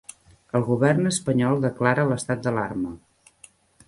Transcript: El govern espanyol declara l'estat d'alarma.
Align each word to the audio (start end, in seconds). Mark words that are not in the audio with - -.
El 0.59 0.63
govern 0.69 1.09
espanyol 1.09 1.61
declara 1.65 2.05
l'estat 2.13 2.41
d'alarma. 2.47 2.95